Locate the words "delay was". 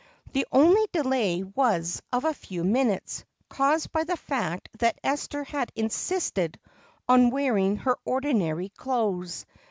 0.91-2.01